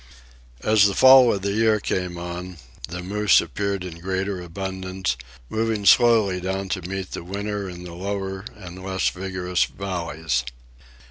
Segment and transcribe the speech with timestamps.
[0.63, 2.57] As the fall of the year came on,
[2.87, 5.15] the moose appeared in greater abundance,
[5.47, 10.43] moving slowly down to meet the winter in the lower and less rigorous valleys.